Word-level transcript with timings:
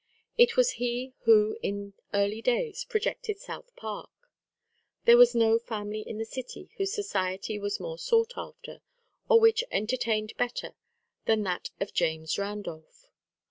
It 0.35 0.57
was 0.57 0.71
he 0.81 1.13
who, 1.25 1.59
in 1.61 1.93
early 2.11 2.41
days, 2.41 2.85
projected 2.85 3.37
South 3.37 3.71
Park. 3.75 4.09
There 5.05 5.15
was 5.15 5.35
no 5.35 5.59
family 5.59 6.01
in 6.01 6.17
the 6.17 6.25
city 6.25 6.71
whose 6.77 6.91
society 6.91 7.59
was 7.59 7.79
more 7.79 7.99
sought 7.99 8.33
after, 8.35 8.81
or 9.29 9.39
which 9.39 9.63
entertained 9.69 10.35
better, 10.37 10.73
than 11.25 11.43
that 11.43 11.69
of 11.79 11.93
James 11.93 12.39
Randolph. 12.39 13.11